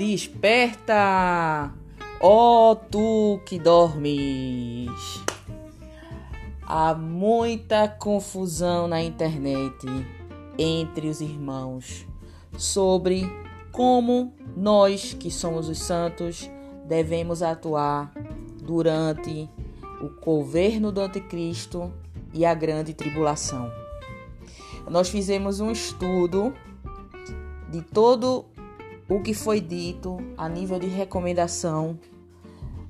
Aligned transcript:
Desperta, 0.00 1.74
ó 2.22 2.74
tu 2.74 3.38
que 3.44 3.58
dormes. 3.58 4.88
Há 6.62 6.94
muita 6.94 7.86
confusão 7.86 8.88
na 8.88 9.02
internet 9.02 9.86
entre 10.58 11.06
os 11.06 11.20
irmãos 11.20 12.06
sobre 12.56 13.30
como 13.70 14.32
nós, 14.56 15.12
que 15.12 15.30
somos 15.30 15.68
os 15.68 15.76
santos, 15.80 16.50
devemos 16.86 17.42
atuar 17.42 18.10
durante 18.62 19.50
o 20.00 20.08
governo 20.18 20.90
do 20.90 21.02
Anticristo 21.02 21.92
e 22.32 22.46
a 22.46 22.54
grande 22.54 22.94
tribulação. 22.94 23.70
Nós 24.88 25.10
fizemos 25.10 25.60
um 25.60 25.70
estudo 25.70 26.54
de 27.70 27.82
todo 27.82 28.46
o 29.10 29.20
que 29.20 29.34
foi 29.34 29.60
dito 29.60 30.18
a 30.38 30.48
nível 30.48 30.78
de 30.78 30.86
recomendação 30.86 31.98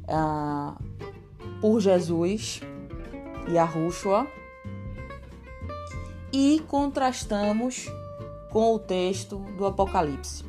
ah, 0.07 0.77
por 1.63 1.81
Jesus 1.81 2.61
e 3.49 3.57
a 3.57 3.65
Rúshua 3.65 4.27
e 6.31 6.61
contrastamos 6.69 7.91
com 8.51 8.75
o 8.75 8.79
texto 8.79 9.39
do 9.57 9.65
Apocalipse. 9.65 10.45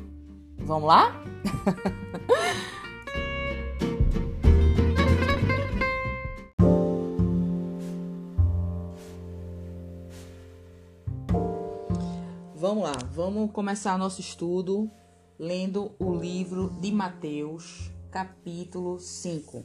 Vamos 0.58 0.88
lá? 0.88 1.18
Vamos 12.54 12.84
lá, 12.84 12.96
vamos 13.12 13.50
começar 13.50 13.98
nosso 13.98 14.20
estudo 14.20 14.88
lendo 15.38 15.92
o 15.98 16.14
livro 16.14 16.70
de 16.80 16.92
Mateus, 16.92 17.90
capítulo 18.10 18.98
5, 18.98 19.64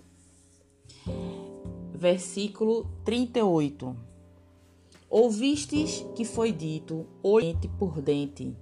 versículo 1.94 2.90
38. 3.04 3.96
Ouvistes 5.10 6.06
que 6.16 6.26
foi 6.26 6.52
dito, 6.52 7.06
dente 7.40 7.68
por 7.68 8.02
dente. 8.02 8.56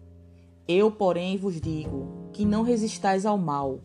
Eu, 0.68 0.92
porém, 0.92 1.38
vos 1.38 1.62
digo 1.62 2.30
que 2.34 2.44
não 2.44 2.64
resistais 2.64 3.26
ao 3.26 3.38
mal, 3.38 3.80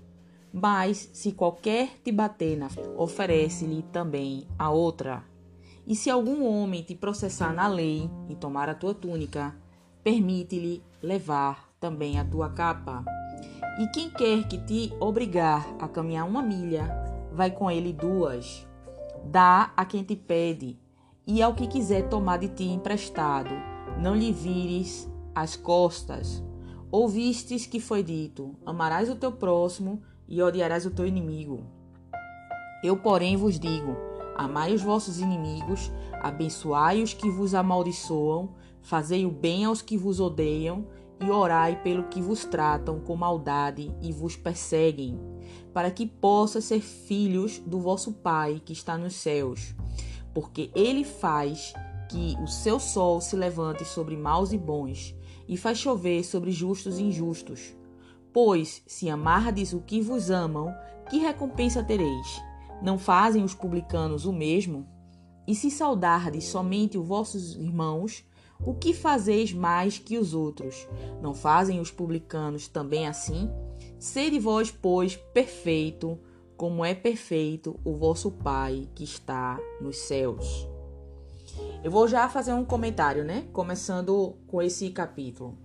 mas 0.52 1.10
se 1.12 1.32
qualquer 1.32 2.00
te 2.02 2.10
bater 2.10 2.56
na 2.56 2.68
oferece-lhe 2.96 3.82
também 3.92 4.46
a 4.58 4.70
outra. 4.70 5.24
E 5.86 5.94
se 5.94 6.10
algum 6.10 6.44
homem 6.44 6.82
te 6.82 6.94
processar 6.94 7.52
na 7.52 7.68
lei 7.68 8.10
e 8.28 8.34
tomar 8.34 8.68
a 8.68 8.74
tua 8.74 8.94
túnica, 8.94 9.54
permite-lhe 10.02 10.82
levar 11.02 11.69
também 11.80 12.20
a 12.20 12.24
tua 12.24 12.50
capa. 12.50 13.02
E 13.80 13.86
quem 13.88 14.10
quer 14.10 14.46
que 14.46 14.58
te 14.58 14.92
obrigar 15.00 15.66
a 15.80 15.88
caminhar 15.88 16.28
uma 16.28 16.42
milha, 16.42 16.86
vai 17.32 17.50
com 17.50 17.70
ele 17.70 17.92
duas. 17.92 18.68
Dá 19.24 19.72
a 19.76 19.84
quem 19.84 20.04
te 20.04 20.14
pede, 20.14 20.78
e 21.26 21.42
ao 21.42 21.54
que 21.54 21.66
quiser 21.66 22.08
tomar 22.08 22.38
de 22.38 22.48
ti 22.48 22.64
emprestado, 22.64 23.50
não 23.98 24.14
lhe 24.14 24.32
vires 24.32 25.10
as 25.34 25.56
costas. 25.56 26.42
Ouvistes 26.90 27.66
que 27.66 27.80
foi 27.80 28.02
dito: 28.02 28.54
Amarás 28.66 29.08
o 29.08 29.16
teu 29.16 29.32
próximo 29.32 30.02
e 30.28 30.42
odiarás 30.42 30.84
o 30.84 30.90
teu 30.90 31.06
inimigo. 31.06 31.64
Eu, 32.82 32.96
porém, 32.96 33.36
vos 33.36 33.58
digo: 33.58 33.96
Amai 34.36 34.74
os 34.74 34.82
vossos 34.82 35.20
inimigos, 35.20 35.92
abençoai 36.20 37.02
os 37.02 37.14
que 37.14 37.30
vos 37.30 37.54
amaldiçoam, 37.54 38.54
fazei 38.82 39.24
o 39.24 39.30
bem 39.30 39.64
aos 39.64 39.82
que 39.82 39.96
vos 39.96 40.18
odeiam 40.18 40.86
e 41.20 41.30
orai 41.30 41.82
pelo 41.82 42.04
que 42.04 42.20
vos 42.20 42.44
tratam 42.44 43.00
com 43.00 43.14
maldade 43.14 43.94
e 44.00 44.12
vos 44.12 44.36
perseguem, 44.36 45.20
para 45.72 45.90
que 45.90 46.06
possa 46.06 46.60
ser 46.60 46.80
filhos 46.80 47.58
do 47.58 47.78
vosso 47.78 48.12
Pai 48.12 48.60
que 48.64 48.72
está 48.72 48.96
nos 48.96 49.14
céus, 49.14 49.74
porque 50.34 50.70
ele 50.74 51.04
faz 51.04 51.74
que 52.08 52.36
o 52.42 52.46
seu 52.46 52.80
sol 52.80 53.20
se 53.20 53.36
levante 53.36 53.84
sobre 53.84 54.16
maus 54.16 54.52
e 54.52 54.58
bons, 54.58 55.14
e 55.46 55.56
faz 55.56 55.78
chover 55.78 56.24
sobre 56.24 56.50
justos 56.50 56.98
e 56.98 57.02
injustos. 57.02 57.74
Pois, 58.32 58.82
se 58.86 59.10
amardes 59.10 59.72
o 59.72 59.80
que 59.80 60.00
vos 60.00 60.30
amam, 60.30 60.72
que 61.08 61.18
recompensa 61.18 61.82
tereis? 61.82 62.40
Não 62.80 62.96
fazem 62.96 63.42
os 63.42 63.54
publicanos 63.54 64.24
o 64.24 64.32
mesmo? 64.32 64.88
E 65.46 65.54
se 65.54 65.70
saudardes 65.70 66.44
somente 66.44 66.96
os 66.96 67.06
vossos 67.06 67.56
irmãos, 67.56 68.24
o 68.64 68.74
que 68.74 68.92
fazeis 68.92 69.52
mais 69.52 69.98
que 69.98 70.18
os 70.18 70.34
outros? 70.34 70.86
Não 71.20 71.34
fazem 71.34 71.80
os 71.80 71.90
publicanos 71.90 72.68
também 72.68 73.06
assim? 73.06 73.50
Sede 73.98 74.38
vós, 74.38 74.70
pois, 74.70 75.16
perfeito, 75.16 76.18
como 76.56 76.84
é 76.84 76.94
perfeito 76.94 77.78
o 77.84 77.96
vosso 77.96 78.30
Pai 78.30 78.88
que 78.94 79.04
está 79.04 79.58
nos 79.80 79.96
céus. 79.98 80.68
Eu 81.82 81.90
vou 81.90 82.06
já 82.06 82.28
fazer 82.28 82.52
um 82.52 82.64
comentário, 82.64 83.24
né? 83.24 83.48
Começando 83.52 84.36
com 84.46 84.60
esse 84.60 84.90
capítulo, 84.90 85.58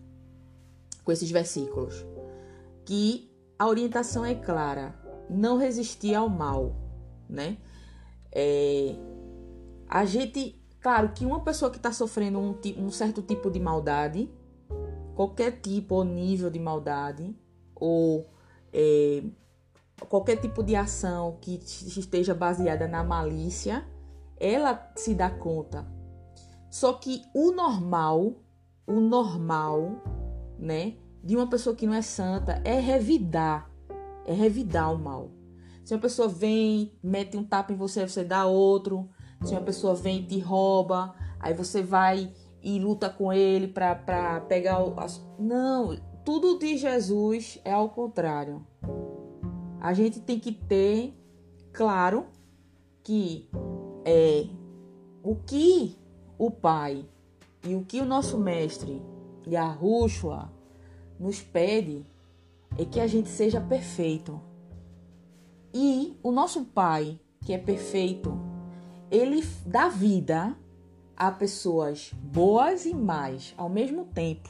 com 1.03 1.11
esses 1.11 1.29
versículos. 1.29 2.05
Que 2.85 3.29
a 3.59 3.67
orientação 3.67 4.25
é 4.25 4.33
clara: 4.33 4.95
não 5.29 5.57
resistir 5.57 6.15
ao 6.15 6.29
mal, 6.29 6.75
né? 7.29 7.57
É, 8.31 8.95
a 9.87 10.05
gente 10.05 10.61
Claro 10.85 11.09
que 11.15 11.25
uma 11.25 11.39
pessoa 11.39 11.71
que 11.71 11.77
está 11.77 11.91
sofrendo 11.91 12.37
um, 12.37 12.55
um, 12.77 12.91
certo 12.91 13.19
tipo 13.19 13.49
de 13.49 13.59
maldade, 13.59 14.29
qualquer 15.15 15.59
tipo 15.59 15.95
ou 15.95 16.03
nível 16.03 16.51
de 16.51 16.59
maldade, 16.59 17.35
ou 17.73 18.29
é, 18.71 19.23
qualquer 20.07 20.35
tipo 20.35 20.61
de 20.61 20.75
ação 20.75 21.39
que 21.41 21.55
esteja 21.55 22.35
baseada 22.35 22.87
na 22.87 23.03
malícia, 23.03 23.83
ela 24.39 24.91
se 24.95 25.15
dá 25.15 25.27
conta. 25.27 25.87
Só 26.69 26.93
que 26.93 27.23
o 27.33 27.51
normal, 27.51 28.35
o 28.85 28.99
normal, 28.99 30.03
né, 30.59 30.97
de 31.23 31.35
uma 31.35 31.49
pessoa 31.49 31.75
que 31.75 31.87
não 31.87 31.95
é 31.95 32.03
santa 32.03 32.61
é 32.63 32.79
revidar, 32.79 33.71
é 34.23 34.33
revidar 34.33 34.93
o 34.93 34.99
mal. 34.99 35.31
Se 35.83 35.95
uma 35.95 35.99
pessoa 35.99 36.27
vem, 36.27 36.95
mete 37.01 37.35
um 37.37 37.43
tapa 37.43 37.73
em 37.73 37.75
você, 37.75 38.07
você 38.07 38.23
dá 38.23 38.45
outro. 38.45 39.09
Se 39.45 39.51
uma 39.53 39.61
pessoa 39.61 39.93
vem 39.93 40.21
e 40.21 40.23
te 40.23 40.39
rouba, 40.39 41.13
aí 41.39 41.53
você 41.53 41.83
vai 41.83 42.33
e 42.63 42.79
luta 42.79 43.07
com 43.11 43.31
ele 43.31 43.67
para 43.67 44.41
pegar 44.49 44.83
o. 44.83 44.95
Não, 45.37 45.95
tudo 46.25 46.57
de 46.57 46.75
Jesus 46.75 47.61
é 47.63 47.71
ao 47.71 47.89
contrário. 47.89 48.65
A 49.79 49.93
gente 49.93 50.19
tem 50.19 50.39
que 50.39 50.51
ter 50.51 51.13
claro 51.71 52.25
que 53.03 53.47
é 54.03 54.47
o 55.21 55.35
que 55.35 55.95
o 56.39 56.49
Pai 56.49 57.05
e 57.63 57.75
o 57.75 57.85
que 57.85 58.01
o 58.01 58.05
nosso 58.05 58.39
mestre 58.39 58.99
Yahushua 59.47 60.51
nos 61.19 61.39
pede 61.39 62.03
é 62.79 62.83
que 62.83 62.99
a 62.99 63.05
gente 63.05 63.29
seja 63.29 63.61
perfeito. 63.61 64.41
E 65.71 66.17
o 66.23 66.31
nosso 66.31 66.65
Pai, 66.65 67.19
que 67.41 67.53
é 67.53 67.59
perfeito, 67.59 68.54
ele 69.09 69.45
dá 69.65 69.87
vida 69.87 70.55
a 71.15 71.31
pessoas 71.31 72.11
boas 72.13 72.85
e 72.85 72.93
más 72.93 73.53
ao 73.57 73.69
mesmo 73.69 74.05
tempo. 74.05 74.49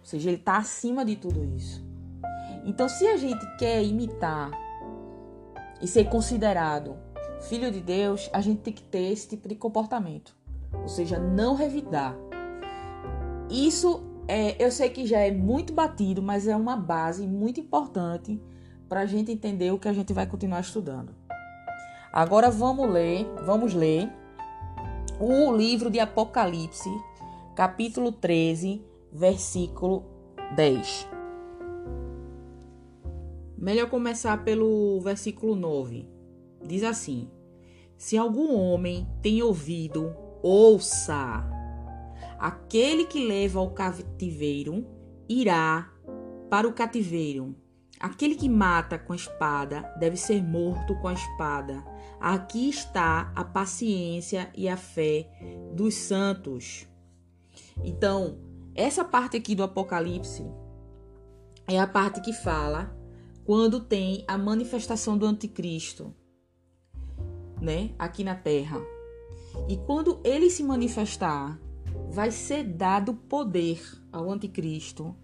Ou 0.00 0.04
seja, 0.04 0.30
ele 0.30 0.38
está 0.38 0.56
acima 0.56 1.04
de 1.04 1.16
tudo 1.16 1.44
isso. 1.44 1.86
Então, 2.64 2.88
se 2.88 3.06
a 3.06 3.16
gente 3.16 3.44
quer 3.56 3.82
imitar 3.84 4.50
e 5.80 5.86
ser 5.86 6.08
considerado 6.08 6.96
filho 7.42 7.70
de 7.70 7.80
Deus, 7.80 8.28
a 8.32 8.40
gente 8.40 8.60
tem 8.62 8.72
que 8.72 8.82
ter 8.82 9.12
esse 9.12 9.28
tipo 9.28 9.48
de 9.48 9.54
comportamento. 9.54 10.36
Ou 10.72 10.88
seja, 10.88 11.18
não 11.18 11.54
revidar. 11.54 12.16
Isso 13.50 14.02
é, 14.26 14.62
eu 14.62 14.70
sei 14.70 14.90
que 14.90 15.06
já 15.06 15.20
é 15.20 15.30
muito 15.30 15.72
batido, 15.72 16.22
mas 16.22 16.46
é 16.46 16.56
uma 16.56 16.76
base 16.76 17.26
muito 17.26 17.60
importante 17.60 18.40
para 18.88 19.00
a 19.00 19.06
gente 19.06 19.30
entender 19.32 19.70
o 19.72 19.78
que 19.78 19.88
a 19.88 19.92
gente 19.92 20.12
vai 20.12 20.26
continuar 20.26 20.60
estudando. 20.60 21.14
Agora 22.12 22.50
vamos 22.50 22.88
ler, 22.90 23.26
vamos 23.44 23.74
ler 23.74 24.10
o 25.20 25.52
livro 25.52 25.90
de 25.90 26.00
Apocalipse, 26.00 26.88
capítulo 27.54 28.10
13, 28.12 28.82
versículo 29.12 30.04
10. 30.56 31.06
Melhor 33.58 33.90
começar 33.90 34.42
pelo 34.42 34.98
versículo 35.00 35.54
9. 35.54 36.08
Diz 36.64 36.82
assim: 36.82 37.28
Se 37.96 38.16
algum 38.16 38.58
homem 38.58 39.06
tem 39.20 39.42
ouvido, 39.42 40.14
ouça. 40.42 41.44
Aquele 42.38 43.04
que 43.04 43.26
leva 43.26 43.58
ao 43.58 43.72
cativeiro 43.72 44.86
irá 45.28 45.92
para 46.48 46.66
o 46.66 46.72
cativeiro. 46.72 47.54
Aquele 48.00 48.36
que 48.36 48.48
mata 48.48 48.96
com 48.96 49.12
a 49.12 49.16
espada 49.16 49.82
deve 49.98 50.16
ser 50.16 50.42
morto 50.42 50.94
com 51.00 51.08
a 51.08 51.12
espada. 51.12 51.84
Aqui 52.20 52.68
está 52.68 53.32
a 53.34 53.44
paciência 53.44 54.50
e 54.56 54.68
a 54.68 54.76
fé 54.76 55.28
dos 55.72 55.94
santos. 55.94 56.86
Então, 57.84 58.38
essa 58.74 59.04
parte 59.04 59.36
aqui 59.36 59.54
do 59.54 59.62
Apocalipse 59.62 60.44
é 61.66 61.78
a 61.78 61.86
parte 61.86 62.20
que 62.20 62.32
fala 62.32 62.96
quando 63.44 63.80
tem 63.80 64.24
a 64.26 64.36
manifestação 64.36 65.16
do 65.16 65.26
anticristo, 65.26 66.14
né, 67.60 67.94
aqui 67.98 68.24
na 68.24 68.34
terra. 68.34 68.78
E 69.68 69.76
quando 69.76 70.20
ele 70.24 70.50
se 70.50 70.62
manifestar, 70.62 71.58
vai 72.10 72.30
ser 72.30 72.64
dado 72.64 73.14
poder 73.14 73.80
ao 74.12 74.30
anticristo 74.30 75.16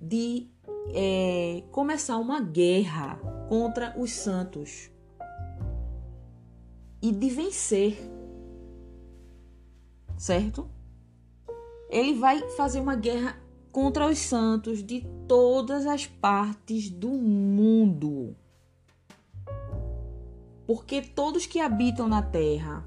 de 0.00 0.48
é, 0.94 1.62
começar 1.70 2.16
uma 2.16 2.40
guerra 2.40 3.16
contra 3.48 3.94
os 3.98 4.12
santos 4.12 4.90
e 7.00 7.12
de 7.12 7.30
vencer, 7.30 7.98
certo? 10.16 10.68
Ele 11.88 12.14
vai 12.14 12.40
fazer 12.50 12.80
uma 12.80 12.96
guerra 12.96 13.40
contra 13.72 14.08
os 14.08 14.18
santos 14.18 14.82
de 14.82 15.06
todas 15.26 15.86
as 15.86 16.06
partes 16.06 16.90
do 16.90 17.08
mundo. 17.08 18.36
Porque 20.66 21.00
todos 21.00 21.46
que 21.46 21.60
habitam 21.60 22.08
na 22.08 22.20
terra 22.20 22.86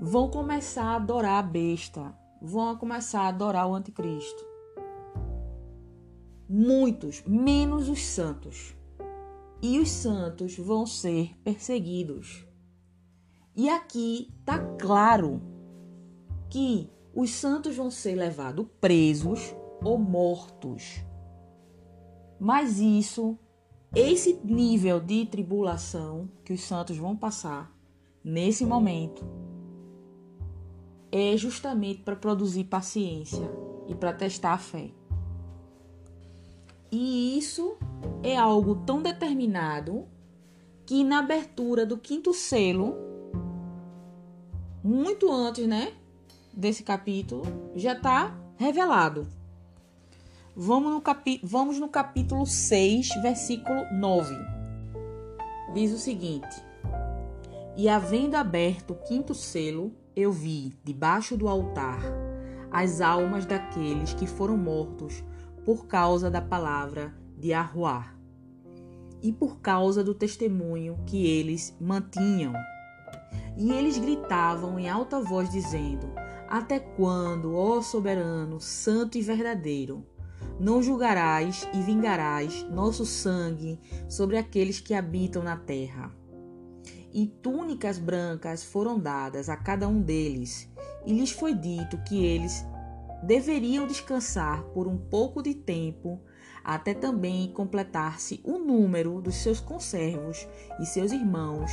vão 0.00 0.28
começar 0.28 0.84
a 0.84 0.96
adorar 0.96 1.38
a 1.38 1.46
besta, 1.46 2.14
vão 2.40 2.76
começar 2.76 3.22
a 3.22 3.28
adorar 3.28 3.68
o 3.68 3.74
anticristo. 3.74 4.44
Muitos, 6.48 7.22
menos 7.26 7.88
os 7.88 8.04
santos. 8.04 8.74
E 9.60 9.78
os 9.78 9.90
santos 9.90 10.56
vão 10.56 10.86
ser 10.86 11.36
perseguidos. 11.42 12.45
E 13.56 13.70
aqui 13.70 14.28
está 14.38 14.58
claro 14.76 15.40
que 16.50 16.90
os 17.14 17.30
santos 17.30 17.74
vão 17.74 17.90
ser 17.90 18.14
levados 18.14 18.66
presos 18.78 19.54
ou 19.82 19.96
mortos. 19.96 21.02
Mas 22.38 22.78
isso, 22.78 23.38
esse 23.94 24.38
nível 24.44 25.00
de 25.00 25.24
tribulação 25.24 26.28
que 26.44 26.52
os 26.52 26.60
santos 26.60 26.98
vão 26.98 27.16
passar 27.16 27.74
nesse 28.22 28.66
momento, 28.66 29.24
é 31.10 31.34
justamente 31.36 32.02
para 32.02 32.14
produzir 32.14 32.64
paciência 32.64 33.50
e 33.88 33.94
para 33.94 34.12
testar 34.12 34.52
a 34.52 34.58
fé. 34.58 34.90
E 36.92 37.38
isso 37.38 37.78
é 38.22 38.36
algo 38.36 38.74
tão 38.84 39.00
determinado 39.00 40.06
que 40.84 41.02
na 41.02 41.20
abertura 41.20 41.86
do 41.86 41.96
quinto 41.96 42.34
selo, 42.34 42.94
muito 44.86 45.32
antes, 45.32 45.66
né, 45.66 45.92
desse 46.52 46.84
capítulo, 46.84 47.42
já 47.74 47.92
está 47.92 48.38
revelado. 48.56 49.26
Vamos 50.54 50.92
no, 50.92 51.00
capi 51.00 51.40
vamos 51.42 51.80
no 51.80 51.88
capítulo 51.88 52.46
6, 52.46 53.08
versículo 53.20 53.84
9. 53.92 54.34
Diz 55.74 55.92
o 55.92 55.98
seguinte: 55.98 56.62
E 57.76 57.88
havendo 57.88 58.36
aberto 58.36 58.92
o 58.92 59.02
quinto 59.02 59.34
selo, 59.34 59.92
eu 60.14 60.30
vi, 60.30 60.72
debaixo 60.84 61.36
do 61.36 61.48
altar, 61.48 62.00
as 62.70 63.00
almas 63.00 63.44
daqueles 63.44 64.14
que 64.14 64.26
foram 64.26 64.56
mortos 64.56 65.24
por 65.64 65.86
causa 65.86 66.30
da 66.30 66.40
palavra 66.40 67.12
de 67.36 67.52
Arruar 67.52 68.16
e 69.20 69.32
por 69.32 69.58
causa 69.58 70.04
do 70.04 70.14
testemunho 70.14 70.96
que 71.06 71.26
eles 71.26 71.76
mantinham. 71.80 72.54
E 73.56 73.72
eles 73.72 73.96
gritavam 73.96 74.78
em 74.78 74.88
alta 74.88 75.20
voz, 75.20 75.50
dizendo: 75.50 76.12
Até 76.48 76.78
quando, 76.78 77.54
ó 77.54 77.80
soberano, 77.80 78.60
santo 78.60 79.16
e 79.16 79.22
verdadeiro, 79.22 80.04
não 80.60 80.82
julgarás 80.82 81.66
e 81.72 81.80
vingarás 81.80 82.62
nosso 82.70 83.06
sangue 83.06 83.80
sobre 84.08 84.36
aqueles 84.36 84.80
que 84.80 84.94
habitam 84.94 85.42
na 85.42 85.56
terra? 85.56 86.12
E 87.12 87.26
túnicas 87.26 87.98
brancas 87.98 88.62
foram 88.62 88.98
dadas 88.98 89.48
a 89.48 89.56
cada 89.56 89.88
um 89.88 90.02
deles, 90.02 90.70
e 91.06 91.14
lhes 91.14 91.30
foi 91.30 91.54
dito 91.54 91.96
que 92.04 92.22
eles 92.24 92.64
deveriam 93.22 93.86
descansar 93.86 94.62
por 94.74 94.86
um 94.86 94.98
pouco 94.98 95.42
de 95.42 95.54
tempo, 95.54 96.20
até 96.62 96.92
também 96.92 97.50
completar-se 97.52 98.40
o 98.44 98.58
número 98.58 99.20
dos 99.22 99.36
seus 99.36 99.60
conservos 99.60 100.46
e 100.80 100.84
seus 100.84 101.12
irmãos, 101.12 101.70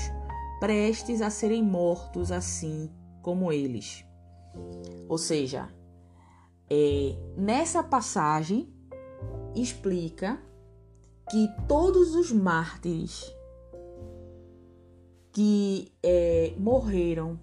prestes 0.63 1.21
a 1.21 1.29
serem 1.29 1.61
mortos 1.61 2.31
assim 2.31 2.89
como 3.21 3.51
eles. 3.51 4.05
Ou 5.09 5.17
seja, 5.17 5.67
é, 6.69 7.17
nessa 7.35 7.83
passagem 7.83 8.73
explica 9.53 10.41
que 11.29 11.49
todos 11.67 12.15
os 12.15 12.31
mártires 12.31 13.29
que 15.33 15.91
é, 16.01 16.53
morreram, 16.57 17.37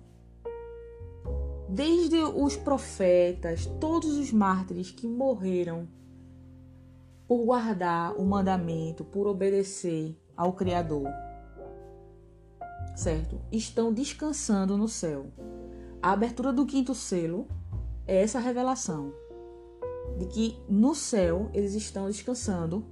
desde 1.69 2.17
os 2.17 2.56
profetas, 2.56 3.67
todos 3.78 4.17
os 4.17 4.32
mártires 4.32 4.93
que 4.93 5.06
morreram 5.06 5.87
por 7.28 7.44
guardar 7.44 8.19
o 8.19 8.25
mandamento, 8.25 9.05
por 9.05 9.26
obedecer 9.26 10.19
ao 10.34 10.55
Criador, 10.55 11.06
certo? 13.00 13.41
Estão 13.50 13.93
descansando 13.93 14.76
no 14.76 14.87
céu. 14.87 15.26
A 16.02 16.12
abertura 16.12 16.52
do 16.52 16.67
quinto 16.67 16.94
selo 16.94 17.49
é 18.06 18.23
essa 18.23 18.38
revelação 18.38 19.12
de 20.19 20.26
que 20.26 20.58
no 20.69 20.94
céu 20.94 21.50
eles 21.55 21.75
estão 21.75 22.06
descansando 22.06 22.85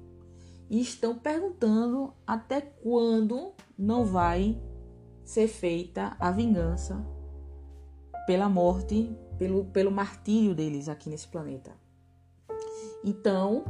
e 0.71 0.81
estão 0.81 1.15
perguntando 1.15 2.15
até 2.27 2.61
quando 2.61 3.53
não 3.77 4.05
vai 4.05 4.59
ser 5.25 5.47
feita 5.47 6.17
a 6.19 6.31
vingança 6.31 7.05
pela 8.27 8.49
morte, 8.49 9.15
pelo, 9.39 9.67
pelo 9.67 9.91
martírio 9.91 10.55
deles 10.55 10.89
aqui 10.89 11.11
nesse 11.11 11.29
planeta. 11.29 11.73
Então, 13.05 13.65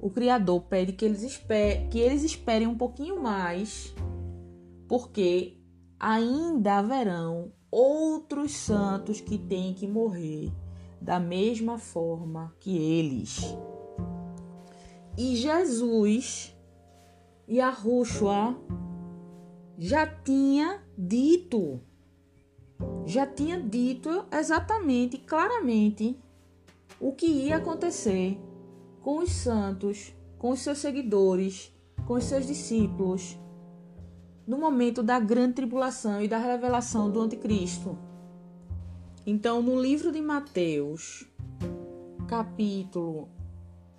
o 0.00 0.08
Criador 0.08 0.62
pede 0.62 0.92
que 0.92 1.04
eles, 1.04 1.22
esper 1.22 1.88
que 1.88 1.98
eles 1.98 2.22
esperem 2.22 2.68
um 2.68 2.76
pouquinho 2.76 3.20
mais, 3.20 3.94
porque 4.88 5.63
ainda 6.04 6.80
haverão 6.80 7.50
outros 7.70 8.52
santos 8.52 9.22
que 9.22 9.38
têm 9.38 9.72
que 9.72 9.86
morrer 9.86 10.52
da 11.00 11.18
mesma 11.18 11.78
forma 11.78 12.54
que 12.60 12.76
eles. 12.76 13.40
E 15.16 15.34
Jesus 15.34 16.54
e 17.48 17.58
a 17.58 17.74
já 19.78 20.06
tinha 20.06 20.82
dito, 20.96 21.80
já 23.06 23.26
tinha 23.26 23.58
dito 23.58 24.26
exatamente, 24.30 25.16
claramente, 25.16 26.18
o 27.00 27.12
que 27.12 27.26
ia 27.26 27.56
acontecer 27.56 28.38
com 29.00 29.20
os 29.20 29.30
santos, 29.30 30.14
com 30.36 30.50
os 30.50 30.60
seus 30.60 30.78
seguidores, 30.78 31.74
com 32.06 32.12
os 32.12 32.24
seus 32.24 32.46
discípulos, 32.46 33.38
no 34.46 34.58
momento 34.58 35.02
da 35.02 35.18
grande 35.18 35.54
tribulação 35.54 36.22
e 36.22 36.28
da 36.28 36.38
revelação 36.38 37.10
do 37.10 37.20
Anticristo. 37.20 37.98
Então, 39.26 39.62
no 39.62 39.80
livro 39.80 40.12
de 40.12 40.20
Mateus, 40.20 41.26
capítulo 42.28 43.28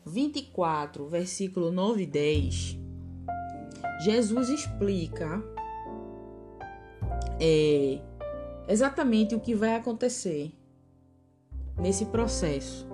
24, 0.05 1.07
versículo 1.07 1.71
9 1.71 2.03
e 2.03 2.05
10, 2.05 2.79
Jesus 4.03 4.49
explica 4.49 5.43
é, 7.39 7.99
exatamente 8.67 9.33
o 9.33 9.39
que 9.39 9.55
vai 9.55 9.75
acontecer 9.75 10.51
nesse 11.77 12.05
processo. 12.05 12.87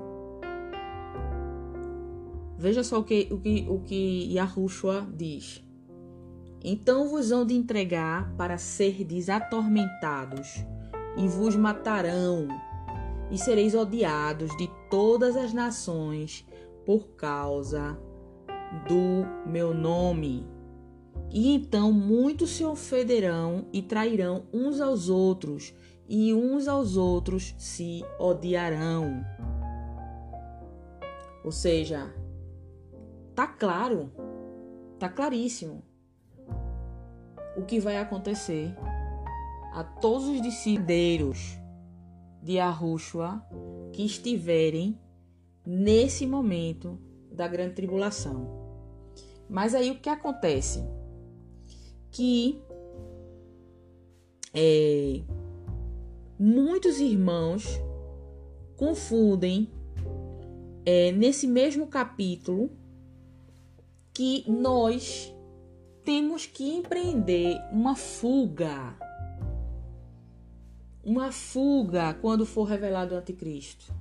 Veja 2.57 2.83
só 2.83 2.99
o 2.99 3.03
que, 3.03 3.27
o 3.31 3.39
que, 3.39 3.65
o 3.67 3.79
que 3.79 4.33
Yahushua 4.33 5.07
diz. 5.13 5.63
Então 6.63 7.07
vos 7.07 7.31
hão 7.31 7.43
de 7.43 7.55
entregar 7.55 8.31
para 8.37 8.57
serdes 8.57 9.29
atormentados 9.29 10.63
e 11.17 11.27
vos 11.27 11.55
matarão, 11.55 12.47
e 13.31 13.37
sereis 13.37 13.73
odiados 13.73 14.55
de 14.57 14.69
todas 14.89 15.35
as 15.35 15.53
nações 15.53 16.45
por 16.85 17.07
causa 17.15 17.97
do 18.87 19.49
meu 19.49 19.73
nome. 19.73 20.45
E 21.31 21.51
então 21.51 21.91
muitos 21.91 22.51
se 22.51 22.63
ofenderão 22.63 23.65
e 23.73 23.81
trairão 23.81 24.43
uns 24.53 24.79
aos 24.79 25.09
outros, 25.09 25.73
e 26.07 26.31
uns 26.33 26.67
aos 26.67 26.95
outros 26.95 27.55
se 27.57 28.03
odiarão. 28.19 29.25
Ou 31.43 31.51
seja, 31.51 32.13
tá 33.33 33.47
claro, 33.47 34.11
tá 34.99 35.09
claríssimo 35.09 35.90
o 37.55 37.63
que 37.63 37.79
vai 37.79 37.97
acontecer 37.97 38.73
a 39.73 39.83
todos 39.83 40.27
os 40.27 40.41
discípulos 40.41 41.59
de 42.41 42.59
Arrushua 42.59 43.45
que 43.93 44.05
estiverem 44.05 44.99
nesse 45.65 46.25
momento 46.25 46.99
da 47.31 47.47
grande 47.47 47.75
tribulação. 47.75 48.47
Mas 49.49 49.75
aí 49.75 49.91
o 49.91 49.99
que 49.99 50.09
acontece? 50.09 50.83
Que 52.09 52.61
é, 54.53 55.21
muitos 56.39 56.99
irmãos 56.99 57.79
confundem 58.75 59.69
é, 60.85 61.11
nesse 61.11 61.47
mesmo 61.47 61.87
capítulo 61.87 62.71
que 64.13 64.49
nós 64.49 65.33
temos 66.03 66.45
que 66.45 66.73
empreender 66.73 67.57
uma 67.71 67.95
fuga. 67.95 68.95
Uma 71.03 71.31
fuga 71.31 72.13
quando 72.15 72.45
for 72.45 72.63
revelado 72.63 73.15
o 73.15 73.17
anticristo. 73.17 73.93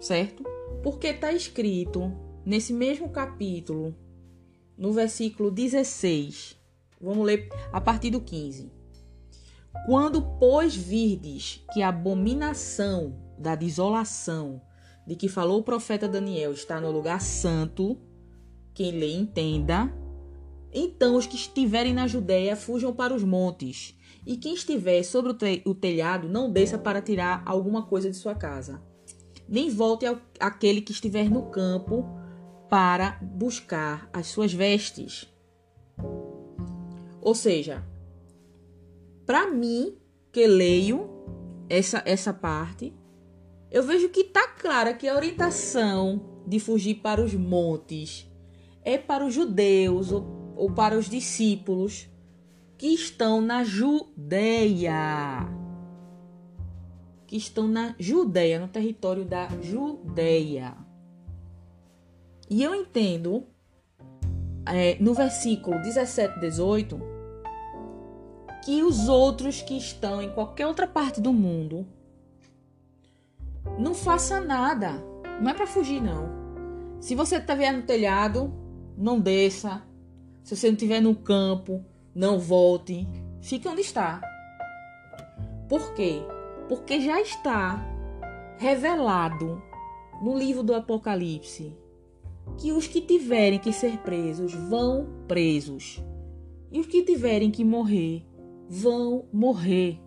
Certo? 0.00 0.44
Porque 0.82 1.08
está 1.08 1.32
escrito 1.32 2.12
nesse 2.44 2.72
mesmo 2.72 3.08
capítulo, 3.08 3.94
no 4.76 4.92
versículo 4.92 5.50
16. 5.50 6.58
Vamos 7.00 7.26
ler 7.26 7.48
a 7.72 7.80
partir 7.80 8.10
do 8.10 8.20
15. 8.20 8.70
Quando, 9.86 10.22
pois, 10.38 10.74
virdes 10.74 11.64
que 11.72 11.82
a 11.82 11.88
abominação 11.88 13.14
da 13.38 13.54
desolação 13.54 14.60
de 15.06 15.16
que 15.16 15.28
falou 15.28 15.60
o 15.60 15.64
profeta 15.64 16.08
Daniel 16.08 16.52
está 16.52 16.80
no 16.80 16.90
lugar 16.90 17.20
santo, 17.20 17.98
quem 18.72 18.92
lê 18.92 19.12
entenda, 19.12 19.92
então 20.74 21.14
os 21.14 21.26
que 21.26 21.36
estiverem 21.36 21.94
na 21.94 22.08
Judéia 22.08 22.56
fujam 22.56 22.92
para 22.92 23.14
os 23.14 23.22
montes, 23.22 23.96
e 24.26 24.36
quem 24.36 24.54
estiver 24.54 25.02
sobre 25.04 25.32
o 25.64 25.74
telhado 25.74 26.28
não 26.28 26.50
desça 26.50 26.76
para 26.76 27.00
tirar 27.00 27.42
alguma 27.46 27.86
coisa 27.86 28.10
de 28.10 28.16
sua 28.16 28.34
casa. 28.34 28.82
Nem 29.48 29.70
volte 29.70 30.04
aquele 30.40 30.80
que 30.80 30.92
estiver 30.92 31.30
no 31.30 31.50
campo 31.50 32.04
para 32.68 33.18
buscar 33.22 34.08
as 34.12 34.26
suas 34.26 34.52
vestes. 34.52 35.32
Ou 37.20 37.34
seja, 37.34 37.84
para 39.24 39.50
mim, 39.50 39.96
que 40.32 40.46
leio 40.46 41.08
essa, 41.68 42.02
essa 42.04 42.32
parte, 42.32 42.92
eu 43.70 43.82
vejo 43.82 44.08
que 44.08 44.20
está 44.20 44.48
clara 44.48 44.94
que 44.94 45.06
a 45.06 45.14
orientação 45.14 46.42
de 46.46 46.58
fugir 46.58 46.96
para 46.96 47.22
os 47.22 47.34
montes 47.34 48.30
é 48.82 48.98
para 48.98 49.24
os 49.24 49.32
judeus 49.32 50.12
ou, 50.12 50.43
ou 50.56 50.70
para 50.70 50.96
os 50.96 51.08
discípulos 51.08 52.08
que 52.76 52.88
estão 52.88 53.40
na 53.40 53.64
Judéia. 53.64 54.92
Que 57.26 57.36
estão 57.36 57.66
na 57.66 57.94
Judéia, 57.98 58.60
no 58.60 58.68
território 58.68 59.24
da 59.24 59.48
Judéia. 59.60 60.76
E 62.48 62.62
eu 62.62 62.74
entendo, 62.74 63.44
é, 64.66 64.96
no 65.00 65.14
versículo 65.14 65.80
17 65.82 66.36
e 66.36 66.40
18, 66.40 67.00
que 68.64 68.82
os 68.82 69.08
outros 69.08 69.62
que 69.62 69.76
estão 69.76 70.22
em 70.22 70.30
qualquer 70.32 70.66
outra 70.66 70.86
parte 70.86 71.20
do 71.20 71.32
mundo 71.32 71.86
não 73.78 73.94
faça 73.94 74.40
nada. 74.40 75.02
Não 75.40 75.50
é 75.50 75.54
para 75.54 75.66
fugir, 75.66 76.00
não. 76.02 76.28
Se 77.00 77.14
você 77.14 77.36
estiver 77.36 77.72
no 77.72 77.82
telhado, 77.82 78.52
não 78.96 79.18
desça. 79.18 79.82
Se 80.44 80.54
você 80.54 80.66
não 80.66 80.74
estiver 80.74 81.00
no 81.00 81.16
campo, 81.16 81.82
não 82.14 82.38
volte. 82.38 83.08
Fique 83.40 83.66
onde 83.66 83.80
está. 83.80 84.20
Por 85.70 85.94
quê? 85.94 86.20
Porque 86.68 87.00
já 87.00 87.18
está 87.18 87.82
revelado 88.58 89.62
no 90.22 90.36
livro 90.36 90.62
do 90.62 90.74
Apocalipse 90.74 91.74
que 92.58 92.72
os 92.72 92.86
que 92.86 93.00
tiverem 93.00 93.58
que 93.58 93.72
ser 93.72 93.96
presos 94.00 94.52
vão 94.52 95.08
presos. 95.26 96.04
E 96.70 96.78
os 96.78 96.86
que 96.86 97.02
tiverem 97.02 97.50
que 97.50 97.64
morrer 97.64 98.22
vão 98.68 99.24
morrer. 99.32 99.98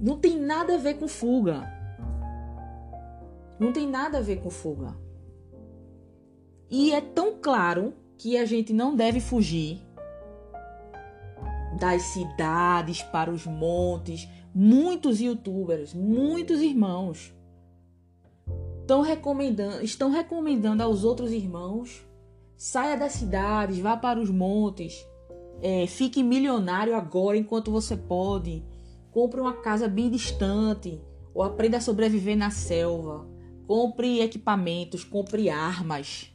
Não 0.00 0.16
tem 0.16 0.38
nada 0.38 0.76
a 0.76 0.78
ver 0.78 0.94
com 0.94 1.08
fuga. 1.08 1.68
Não 3.58 3.72
tem 3.72 3.88
nada 3.88 4.18
a 4.18 4.22
ver 4.22 4.40
com 4.40 4.50
fuga. 4.50 4.96
E 6.70 6.92
é 6.92 7.00
tão 7.00 7.36
claro 7.40 7.94
que 8.22 8.38
a 8.38 8.44
gente 8.44 8.72
não 8.72 8.94
deve 8.94 9.18
fugir 9.18 9.82
das 11.76 12.02
cidades 12.02 13.02
para 13.02 13.28
os 13.28 13.44
montes. 13.44 14.28
Muitos 14.54 15.20
youtubers, 15.20 15.92
muitos 15.92 16.60
irmãos 16.60 17.34
estão 18.80 19.00
recomendando, 19.00 19.82
estão 19.82 20.08
recomendando 20.08 20.84
aos 20.84 21.02
outros 21.02 21.32
irmãos: 21.32 22.06
saia 22.56 22.96
das 22.96 23.14
cidades, 23.14 23.80
vá 23.80 23.96
para 23.96 24.20
os 24.20 24.30
montes, 24.30 25.04
é, 25.60 25.84
fique 25.88 26.22
milionário 26.22 26.94
agora 26.94 27.36
enquanto 27.36 27.72
você 27.72 27.96
pode, 27.96 28.62
compre 29.10 29.40
uma 29.40 29.54
casa 29.54 29.88
bem 29.88 30.08
distante, 30.08 31.00
ou 31.34 31.42
aprenda 31.42 31.78
a 31.78 31.80
sobreviver 31.80 32.36
na 32.36 32.52
selva, 32.52 33.26
compre 33.66 34.20
equipamentos, 34.20 35.02
compre 35.02 35.50
armas, 35.50 36.31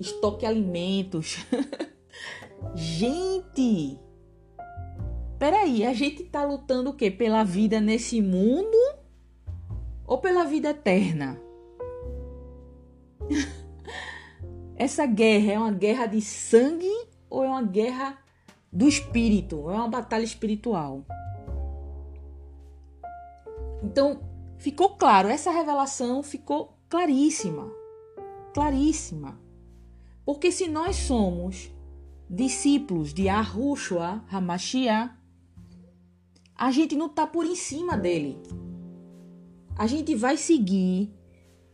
estoque 0.00 0.46
alimentos. 0.46 1.44
gente, 2.74 4.00
peraí, 5.38 5.84
a 5.84 5.92
gente 5.92 6.24
tá 6.24 6.42
lutando 6.44 6.90
o 6.90 6.94
quê? 6.94 7.10
Pela 7.10 7.44
vida 7.44 7.80
nesse 7.80 8.22
mundo 8.22 8.76
ou 10.06 10.18
pela 10.18 10.44
vida 10.44 10.70
eterna? 10.70 11.40
Essa 14.74 15.04
guerra 15.04 15.52
é 15.52 15.58
uma 15.58 15.72
guerra 15.72 16.06
de 16.06 16.22
sangue 16.22 16.90
ou 17.28 17.44
é 17.44 17.48
uma 17.48 17.62
guerra 17.62 18.18
do 18.72 18.88
espírito? 18.88 19.70
É 19.70 19.74
uma 19.74 19.88
batalha 19.88 20.24
espiritual. 20.24 21.04
Então, 23.82 24.20
ficou 24.56 24.96
claro, 24.96 25.28
essa 25.28 25.50
revelação 25.50 26.22
ficou 26.22 26.78
claríssima. 26.88 27.70
Claríssima. 28.54 29.49
Porque 30.30 30.52
se 30.52 30.68
nós 30.68 30.94
somos 30.94 31.72
discípulos 32.28 33.12
de 33.12 33.28
Ahushua 33.28 34.22
Hamashia, 34.30 35.10
a 36.56 36.70
gente 36.70 36.94
não 36.94 37.06
está 37.06 37.26
por 37.26 37.44
em 37.44 37.56
cima 37.56 37.96
dele. 37.96 38.38
A 39.76 39.88
gente 39.88 40.14
vai 40.14 40.36
seguir 40.36 41.12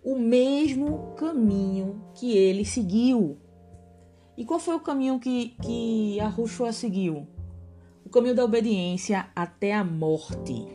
o 0.03 0.19
mesmo 0.19 1.13
caminho 1.19 2.03
que 2.15 2.35
ele 2.35 2.65
seguiu. 2.65 3.37
E 4.39 4.45
qual 4.47 4.59
foi 4.59 4.75
o 4.75 4.81
caminho 4.81 5.21
que, 5.21 5.51
que 5.63 6.19
a 6.19 6.27
Rushua 6.27 6.73
seguiu? 6.73 7.27
O 8.07 8.09
caminho 8.09 8.35
da 8.35 8.43
obediência 8.43 9.29
até 9.37 9.75
a 9.75 9.85
morte. 9.85 10.67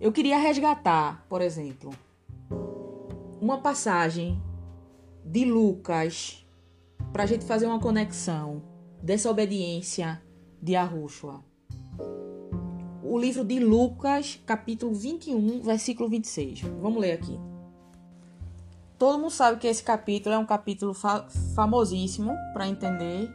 Eu 0.00 0.10
queria 0.10 0.38
resgatar, 0.38 1.26
por 1.28 1.42
exemplo, 1.42 1.90
uma 3.42 3.58
passagem 3.58 4.47
de 5.28 5.44
Lucas 5.44 6.46
para 7.12 7.22
a 7.22 7.26
gente 7.26 7.44
fazer 7.44 7.66
uma 7.66 7.80
conexão 7.80 8.62
dessa 9.02 9.30
obediência 9.30 10.20
de 10.60 10.74
Arrushua 10.74 11.48
o 13.08 13.18
livro 13.18 13.42
de 13.42 13.58
Lucas, 13.58 14.38
capítulo 14.44 14.92
21, 14.92 15.62
versículo 15.62 16.10
26. 16.10 16.60
Vamos 16.80 17.00
ler 17.00 17.12
aqui. 17.12 17.40
Todo 18.98 19.18
mundo 19.18 19.30
sabe 19.30 19.58
que 19.58 19.66
esse 19.66 19.82
capítulo 19.82 20.34
é 20.34 20.38
um 20.38 20.44
capítulo 20.44 20.92
fa 20.92 21.26
famosíssimo 21.54 22.36
para 22.52 22.68
entender 22.68 23.32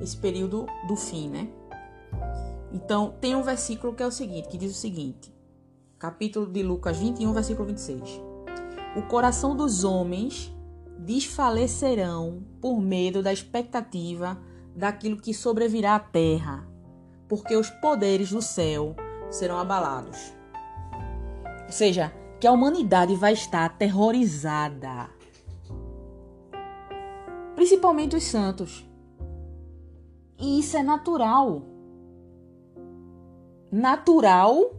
esse 0.00 0.16
período 0.16 0.66
do 0.86 0.94
fim, 0.94 1.28
né? 1.28 1.48
Então, 2.72 3.14
tem 3.20 3.34
um 3.34 3.42
versículo 3.42 3.92
que 3.92 4.02
é 4.02 4.06
o 4.06 4.12
seguinte, 4.12 4.48
que 4.48 4.56
diz 4.56 4.70
o 4.70 4.78
seguinte: 4.78 5.34
capítulo 5.98 6.46
de 6.46 6.62
Lucas 6.62 6.96
21, 6.96 7.32
versículo 7.32 7.66
26. 7.66 8.20
O 8.96 9.02
coração 9.02 9.56
dos 9.56 9.82
homens 9.82 10.54
desfalecerão 10.98 12.42
por 12.60 12.80
medo 12.80 13.22
da 13.22 13.32
expectativa 13.32 14.38
daquilo 14.74 15.16
que 15.16 15.32
sobrevirá 15.32 15.94
à 15.94 16.00
terra, 16.00 16.66
porque 17.28 17.56
os 17.56 17.70
poderes 17.70 18.30
do 18.30 18.42
céu 18.42 18.94
serão 19.30 19.58
abalados. 19.58 20.32
Ou 21.66 21.72
seja, 21.72 22.12
que 22.40 22.46
a 22.46 22.52
humanidade 22.52 23.14
vai 23.14 23.32
estar 23.32 23.64
aterrorizada. 23.64 25.10
Principalmente 27.54 28.16
os 28.16 28.24
santos. 28.24 28.88
E 30.38 30.60
isso 30.60 30.76
é 30.76 30.82
natural. 30.82 31.62
Natural 33.70 34.72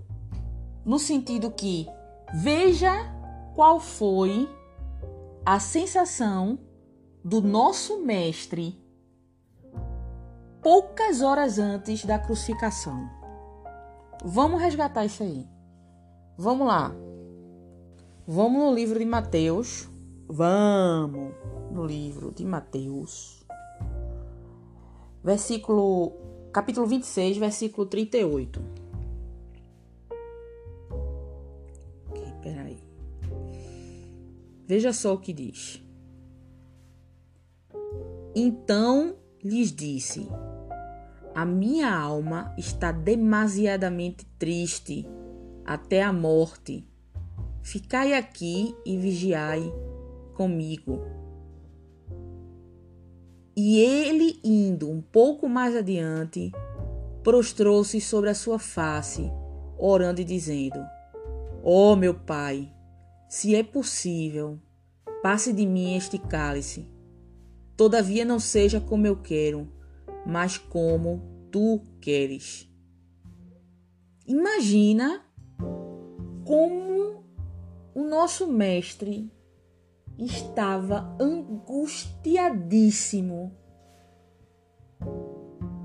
no 0.86 0.98
sentido 0.98 1.52
que 1.52 1.88
veja 2.34 2.92
qual 3.54 3.80
foi 3.80 4.50
a 5.50 5.60
sensação 5.60 6.60
do 7.26 7.42
nosso 7.42 8.06
mestre 8.06 8.80
poucas 10.62 11.24
horas 11.24 11.58
antes 11.58 12.06
da 12.06 12.20
crucificação. 12.20 13.10
Vamos 14.24 14.62
resgatar 14.62 15.06
isso 15.06 15.24
aí. 15.24 15.48
Vamos 16.38 16.68
lá. 16.68 16.94
Vamos 18.28 18.62
no 18.62 18.76
livro 18.76 19.00
de 19.00 19.06
Mateus, 19.06 19.90
Vamos 20.28 21.34
no 21.72 21.84
livro 21.84 22.32
de 22.32 22.46
Mateus, 22.46 23.44
versículo, 25.24 26.14
capítulo 26.54 26.86
26, 26.86 27.38
versículo 27.38 27.88
38. 27.88 28.79
Veja 34.70 34.94
só 34.94 35.16
o 35.16 35.18
que 35.18 35.34
diz. 35.34 35.84
Então 38.36 39.16
lhes 39.44 39.72
disse: 39.72 40.30
A 41.34 41.44
minha 41.44 41.92
alma 41.92 42.54
está 42.56 42.92
demasiadamente 42.92 44.28
triste 44.38 45.08
até 45.66 46.04
a 46.04 46.14
morte. 46.14 46.88
Ficai 47.64 48.14
aqui 48.14 48.76
e 48.86 48.96
vigiai 48.96 49.74
comigo. 50.36 51.02
E 53.58 53.80
ele, 53.80 54.40
indo 54.44 54.88
um 54.88 55.02
pouco 55.02 55.50
mais 55.50 55.76
adiante, 55.76 56.52
prostrou-se 57.24 58.00
sobre 58.00 58.30
a 58.30 58.36
sua 58.36 58.60
face, 58.60 59.32
orando 59.80 60.22
e 60.22 60.24
dizendo: 60.24 60.80
Ó 61.64 61.94
oh, 61.94 61.96
meu 61.96 62.14
Pai, 62.14 62.72
se 63.30 63.56
é 63.56 63.62
possível, 63.62 64.60
passe 65.22 65.54
de 65.54 65.64
mim 65.64 65.96
este 65.96 66.18
cálice. 66.18 66.88
Todavia 67.78 68.26
não 68.26 68.40
seja 68.40 68.82
como 68.82 69.06
eu 69.06 69.16
quero, 69.16 69.72
mas 70.26 70.58
como 70.58 71.22
tu 71.52 71.80
queres. 72.02 72.68
Imagina 74.26 75.24
como 76.44 77.24
o 77.94 78.04
nosso 78.04 78.48
mestre 78.48 79.32
estava 80.18 81.16
angustiadíssimo. 81.22 83.56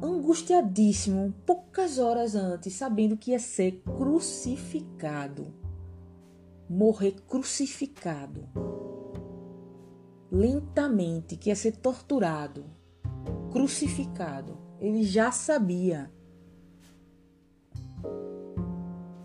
Angustiadíssimo, 0.02 1.34
poucas 1.44 1.98
horas 1.98 2.34
antes, 2.34 2.72
sabendo 2.72 3.18
que 3.18 3.32
ia 3.32 3.38
ser 3.38 3.82
crucificado. 3.82 5.62
Morrer 6.68 7.12
crucificado. 7.28 8.48
Lentamente, 10.30 11.36
que 11.36 11.50
ia 11.50 11.56
ser 11.56 11.76
torturado, 11.76 12.64
crucificado. 13.52 14.58
Ele 14.80 15.02
já 15.04 15.30
sabia. 15.30 16.10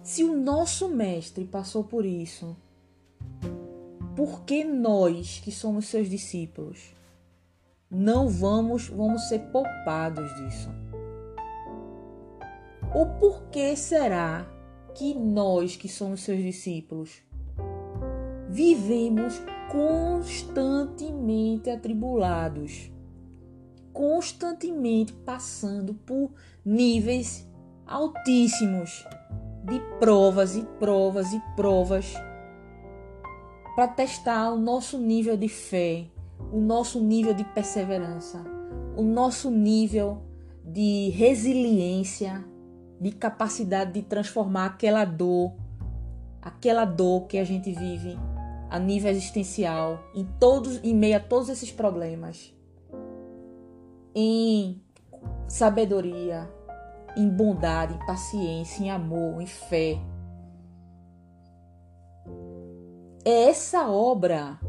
Se 0.04 0.24
o 0.24 0.36
nosso 0.36 0.90
mestre 0.90 1.46
passou 1.46 1.84
por 1.84 2.06
isso, 2.06 2.56
por 4.16 4.44
que 4.44 4.64
nós, 4.64 5.40
que 5.40 5.52
somos 5.52 5.88
seus 5.88 6.10
discípulos, 6.10 6.94
não 7.90 8.28
vamos, 8.28 8.88
vamos 8.88 9.28
ser 9.30 9.40
poupados 9.52 10.30
disso? 10.36 10.70
Ou 12.94 13.06
por 13.20 13.50
que 13.50 13.76
será 13.76 14.46
que 14.94 15.14
nós, 15.14 15.76
que 15.76 15.88
somos 15.88 16.22
seus 16.22 16.40
discípulos, 16.40 17.22
vivemos 18.50 19.42
constantemente 19.72 21.70
atribulados, 21.70 22.92
constantemente 23.94 25.14
passando 25.14 25.94
por 25.94 26.32
níveis 26.66 27.48
altíssimos 27.86 29.06
de 29.64 29.80
provas 30.00 30.56
e 30.56 30.64
provas 30.80 31.32
e 31.32 31.40
provas 31.56 32.16
para 33.76 33.88
testar 33.88 34.52
o 34.52 34.58
nosso 34.58 34.98
nível 34.98 35.38
de 35.38 35.48
fé, 35.48 36.08
o 36.52 36.60
nosso 36.60 37.00
nível 37.00 37.36
de 37.36 37.44
perseverança, 37.44 38.44
o 38.98 39.04
nosso 39.04 39.52
nível 39.52 40.24
de 40.66 41.10
resiliência, 41.10 42.44
de 43.00 43.12
capacidade 43.12 43.94
de 43.94 44.02
transformar 44.02 44.66
aquela 44.66 45.06
dor, 45.06 45.54
aquela 46.42 46.84
dor 46.84 47.28
que 47.28 47.38
a 47.38 47.44
gente 47.44 47.72
vive 47.72 48.18
a 48.70 48.78
nível 48.78 49.10
existencial, 49.12 50.04
em 50.14 50.26
todos, 50.40 50.84
em 50.84 50.94
meio 50.94 51.18
a 51.18 51.20
todos 51.20 51.50
esses 51.50 51.72
problemas, 51.72 52.54
em 54.14 54.82
sabedoria, 55.48 56.50
em 57.18 57.28
bondade, 57.28 57.96
em 57.96 58.06
paciência, 58.06 58.84
em 58.84 58.92
amor, 58.92 59.42
em 59.42 59.48
fé, 59.48 60.00
é 63.26 63.50
essa 63.50 63.90
obra 63.90 64.60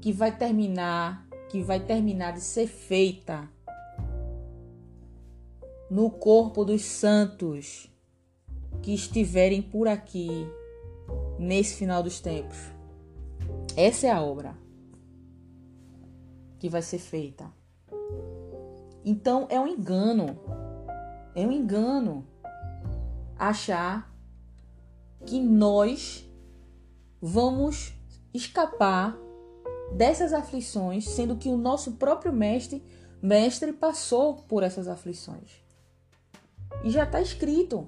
que 0.00 0.12
vai 0.12 0.36
terminar, 0.36 1.26
que 1.48 1.62
vai 1.62 1.80
terminar 1.80 2.32
de 2.32 2.40
ser 2.40 2.66
feita 2.66 3.48
no 5.90 6.10
corpo 6.10 6.64
dos 6.64 6.82
santos 6.82 7.90
que 8.82 8.92
estiverem 8.94 9.62
por 9.62 9.88
aqui 9.88 10.46
nesse 11.38 11.76
final 11.76 12.02
dos 12.02 12.20
tempos. 12.20 12.77
Essa 13.78 14.08
é 14.08 14.10
a 14.10 14.20
obra 14.20 14.58
que 16.58 16.68
vai 16.68 16.82
ser 16.82 16.98
feita. 16.98 17.48
Então 19.04 19.46
é 19.48 19.60
um 19.60 19.68
engano, 19.68 20.36
é 21.32 21.46
um 21.46 21.52
engano 21.52 22.26
achar 23.38 24.12
que 25.24 25.38
nós 25.38 26.28
vamos 27.22 27.94
escapar 28.34 29.16
dessas 29.96 30.32
aflições, 30.32 31.08
sendo 31.08 31.36
que 31.36 31.48
o 31.48 31.56
nosso 31.56 31.92
próprio 31.92 32.32
mestre, 32.32 32.82
mestre 33.22 33.72
passou 33.72 34.38
por 34.48 34.64
essas 34.64 34.88
aflições. 34.88 35.62
E 36.82 36.90
já 36.90 37.04
está 37.04 37.20
escrito 37.20 37.86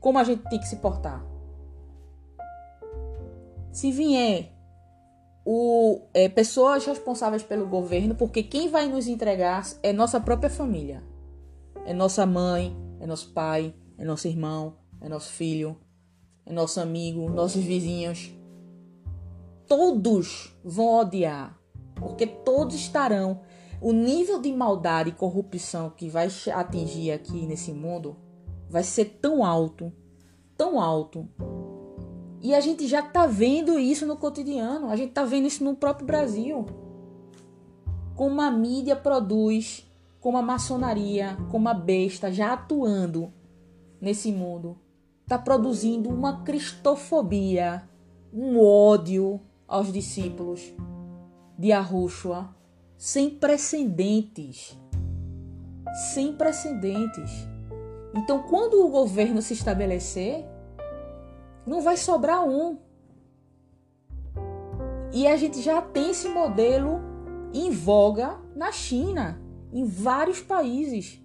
como 0.00 0.18
a 0.18 0.24
gente 0.24 0.48
tem 0.48 0.58
que 0.58 0.66
se 0.66 0.76
portar. 0.76 1.22
Se 3.70 3.92
vier 3.92 4.56
o, 5.50 6.02
é, 6.12 6.28
pessoas 6.28 6.84
responsáveis 6.84 7.42
pelo 7.42 7.66
governo, 7.66 8.14
porque 8.14 8.42
quem 8.42 8.68
vai 8.68 8.86
nos 8.86 9.06
entregar 9.06 9.66
é 9.82 9.94
nossa 9.94 10.20
própria 10.20 10.50
família. 10.50 11.02
É 11.86 11.94
nossa 11.94 12.26
mãe, 12.26 12.76
é 13.00 13.06
nosso 13.06 13.32
pai, 13.32 13.74
é 13.96 14.04
nosso 14.04 14.28
irmão, 14.28 14.76
é 15.00 15.08
nosso 15.08 15.32
filho, 15.32 15.74
é 16.44 16.52
nosso 16.52 16.78
amigo, 16.78 17.30
nossos 17.30 17.64
vizinhos 17.64 18.30
todos 19.66 20.54
vão 20.62 20.98
odiar, 20.98 21.58
porque 21.94 22.26
todos 22.26 22.74
estarão. 22.74 23.40
O 23.80 23.92
nível 23.92 24.42
de 24.42 24.52
maldade 24.52 25.08
e 25.08 25.14
corrupção 25.14 25.88
que 25.88 26.10
vai 26.10 26.28
atingir 26.52 27.12
aqui 27.12 27.46
nesse 27.46 27.72
mundo 27.72 28.18
vai 28.68 28.82
ser 28.82 29.18
tão 29.22 29.42
alto, 29.42 29.90
tão 30.58 30.78
alto. 30.78 31.26
E 32.40 32.54
a 32.54 32.60
gente 32.60 32.86
já 32.86 33.02
tá 33.02 33.26
vendo 33.26 33.78
isso 33.78 34.06
no 34.06 34.16
cotidiano, 34.16 34.90
a 34.90 34.96
gente 34.96 35.12
tá 35.12 35.24
vendo 35.24 35.46
isso 35.46 35.64
no 35.64 35.74
próprio 35.74 36.06
Brasil. 36.06 36.66
Como 38.14 38.40
a 38.40 38.50
mídia 38.50 38.96
produz, 38.96 39.88
como 40.20 40.38
a 40.38 40.42
maçonaria, 40.42 41.36
como 41.50 41.68
a 41.68 41.74
besta 41.74 42.30
já 42.32 42.52
atuando 42.52 43.32
nesse 44.00 44.30
mundo, 44.30 44.78
tá 45.26 45.38
produzindo 45.38 46.08
uma 46.08 46.42
cristofobia, 46.42 47.82
um 48.32 48.60
ódio, 48.60 49.40
aos 49.68 49.92
discípulos 49.92 50.72
de 51.58 51.70
Arrúshua 51.72 52.56
sem 52.96 53.30
precedentes. 53.30 54.76
Sem 56.14 56.32
precedentes. 56.32 57.30
Então, 58.14 58.42
quando 58.42 58.84
o 58.84 58.88
governo 58.88 59.42
se 59.42 59.52
estabelecer, 59.52 60.44
não 61.68 61.80
vai 61.82 61.96
sobrar 61.96 62.44
um. 62.44 62.78
E 65.12 65.26
a 65.26 65.36
gente 65.36 65.60
já 65.62 65.80
tem 65.80 66.10
esse 66.10 66.28
modelo 66.28 67.00
em 67.52 67.70
voga 67.70 68.38
na 68.54 68.72
China, 68.72 69.40
em 69.72 69.84
vários 69.84 70.40
países. 70.40 71.22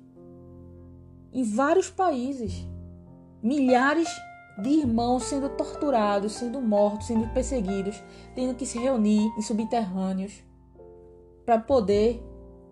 Em 1.31 1.43
vários 1.43 1.89
países. 1.89 2.67
Milhares 3.41 4.07
de 4.57 4.69
irmãos 4.69 5.23
sendo 5.23 5.49
torturados, 5.49 6.33
sendo 6.33 6.61
mortos, 6.61 7.07
sendo 7.07 7.27
perseguidos, 7.33 8.01
tendo 8.35 8.55
que 8.55 8.65
se 8.65 8.77
reunir 8.77 9.31
em 9.37 9.41
subterrâneos 9.41 10.43
para 11.45 11.59
poder 11.59 12.23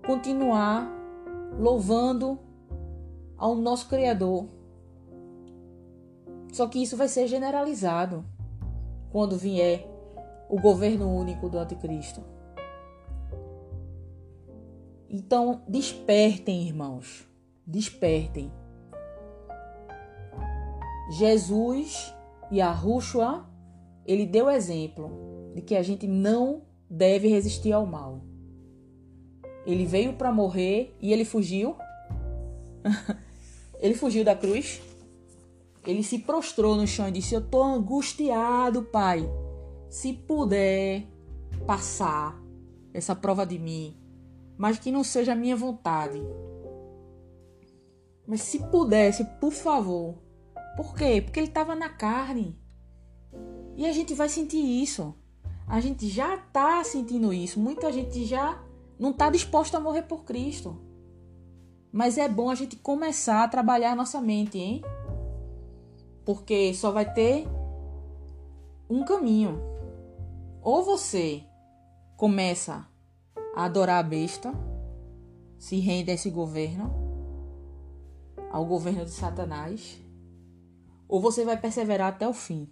continuar 0.05 0.87
louvando 1.59 2.39
ao 3.37 3.55
nosso 3.55 3.89
Criador. 3.89 4.47
Só 6.51 6.67
que 6.67 6.81
isso 6.81 6.97
vai 6.97 7.07
ser 7.07 7.27
generalizado 7.27 8.25
quando 9.11 9.37
vier 9.37 9.87
o 10.49 10.59
governo 10.59 11.09
único 11.09 11.49
do 11.49 11.57
Anticristo. 11.57 12.21
Então, 15.09 15.61
despertem, 15.67 16.63
irmãos. 16.63 17.27
Despertem. 17.65 18.51
Jesus 21.11 22.13
e 22.49 22.61
a 22.61 22.71
Rushua, 22.71 23.45
ele 24.05 24.25
deu 24.25 24.49
exemplo 24.49 25.51
de 25.53 25.61
que 25.61 25.75
a 25.75 25.83
gente 25.83 26.07
não 26.07 26.63
deve 26.89 27.27
resistir 27.27 27.71
ao 27.71 27.85
mal. 27.85 28.21
Ele 29.65 29.85
veio 29.85 30.13
para 30.13 30.31
morrer 30.31 30.95
e 30.99 31.13
ele 31.13 31.23
fugiu. 31.23 31.75
ele 33.79 33.93
fugiu 33.93 34.23
da 34.23 34.35
cruz. 34.35 34.81
Ele 35.85 36.03
se 36.03 36.19
prostrou 36.19 36.75
no 36.75 36.85
chão 36.85 37.07
e 37.07 37.11
disse: 37.11 37.33
Eu 37.33 37.41
tô 37.41 37.63
angustiado, 37.63 38.83
pai. 38.83 39.27
Se 39.89 40.13
puder 40.13 41.07
passar 41.65 42.39
essa 42.93 43.15
prova 43.15 43.45
de 43.45 43.57
mim, 43.57 43.97
mas 44.57 44.77
que 44.77 44.91
não 44.91 45.03
seja 45.03 45.33
a 45.33 45.35
minha 45.35 45.55
vontade. 45.55 46.21
Mas 48.27 48.41
se 48.41 48.59
pudesse, 48.69 49.25
por 49.39 49.51
favor. 49.51 50.15
Por 50.77 50.95
quê? 50.95 51.21
Porque 51.21 51.39
ele 51.39 51.47
estava 51.47 51.75
na 51.75 51.89
carne. 51.89 52.57
E 53.75 53.85
a 53.85 53.91
gente 53.91 54.13
vai 54.13 54.29
sentir 54.29 54.61
isso. 54.61 55.15
A 55.67 55.79
gente 55.79 56.07
já 56.07 56.35
está 56.35 56.83
sentindo 56.83 57.33
isso. 57.33 57.59
Muita 57.59 57.91
gente 57.91 58.23
já 58.25 58.63
não 58.99 59.11
está 59.11 59.29
disposta 59.29 59.77
a 59.77 59.81
morrer 59.81 60.03
por 60.03 60.23
Cristo. 60.23 60.79
Mas 61.91 62.17
é 62.17 62.29
bom 62.29 62.49
a 62.49 62.55
gente 62.55 62.75
começar 62.75 63.43
a 63.43 63.47
trabalhar 63.47 63.91
a 63.91 63.95
nossa 63.95 64.21
mente, 64.21 64.57
hein? 64.57 64.81
Porque 66.33 66.73
só 66.73 66.91
vai 66.91 67.13
ter 67.13 67.45
um 68.89 69.03
caminho. 69.03 69.61
Ou 70.61 70.81
você 70.81 71.43
começa 72.15 72.87
a 73.53 73.65
adorar 73.65 73.99
a 73.99 74.07
besta, 74.07 74.53
se 75.59 75.77
rende 75.81 76.09
a 76.09 76.13
esse 76.13 76.29
governo, 76.29 76.89
ao 78.49 78.65
governo 78.65 79.03
de 79.03 79.11
Satanás, 79.11 80.01
ou 81.05 81.19
você 81.19 81.43
vai 81.43 81.59
perseverar 81.59 82.13
até 82.13 82.25
o 82.25 82.33
fim 82.33 82.71